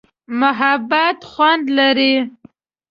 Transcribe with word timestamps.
محبت 0.39 1.17
خوند 1.31 1.65
لري. 1.77 2.13